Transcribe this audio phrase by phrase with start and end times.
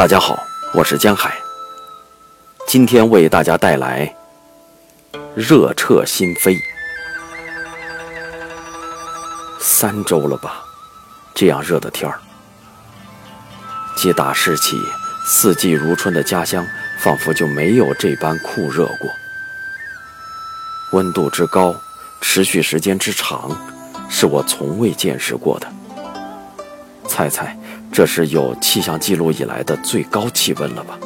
[0.00, 0.42] 大家好，
[0.72, 1.36] 我是江海。
[2.66, 4.10] 今天为大家带来
[5.34, 6.58] 热彻心扉。
[9.58, 10.64] 三周了吧，
[11.34, 12.18] 这样热的天儿。
[13.94, 14.80] 继打世起，
[15.26, 16.66] 四季如春的家乡，
[17.02, 19.10] 仿佛就没有这般酷热过。
[20.92, 21.76] 温度之高，
[22.22, 23.54] 持续时间之长，
[24.08, 25.70] 是我从未见识过的。
[27.06, 27.54] 猜猜，
[27.92, 30.98] 这是有气象记录以来的最高气温了吧？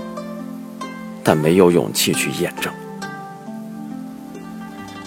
[1.23, 2.73] 但没有勇气去验证。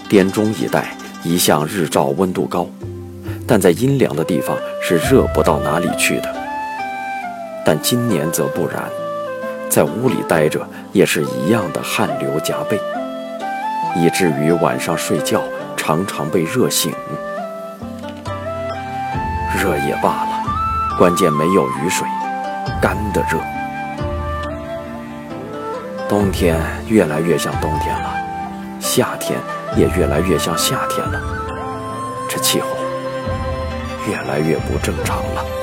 [0.10, 2.68] 滇中一带一向日照温度高，
[3.46, 6.36] 但在阴凉的地方是热不到哪里去的。
[7.64, 8.90] 但今年则不然，
[9.70, 12.80] 在屋里待着也是一样的汗流浃背，
[13.96, 15.44] 以至于晚上睡觉
[15.76, 16.92] 常常被热醒。
[19.62, 20.37] 热也罢了。
[20.98, 22.08] 关键没有雨水，
[22.82, 23.38] 干的热。
[26.10, 28.16] 冬天越来越像冬天了，
[28.80, 29.40] 夏天
[29.76, 31.22] 也越来越像夏天了。
[32.28, 32.68] 这气候
[34.10, 35.57] 越来越不正常了。